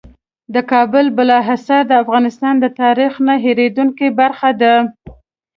د 0.53 0.55
کابل 0.71 1.05
بالا 1.15 1.39
حصار 1.49 1.83
د 1.87 1.91
افغانستان 2.03 2.53
د 2.59 2.65
تاریخ 2.81 3.13
نه 3.27 3.35
هېرېدونکې 3.43 4.07
برخه 4.19 4.49
ده. 4.61 4.73